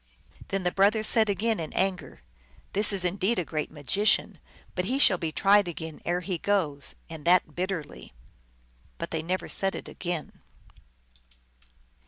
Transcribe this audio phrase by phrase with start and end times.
[0.47, 2.23] Then the brothers said again in anger,"
[2.73, 4.39] This is indeed a great magician.
[4.75, 8.09] Yet he shall be tried again ere he goes, and that bit terly."
[8.97, 10.41] But they never said it again.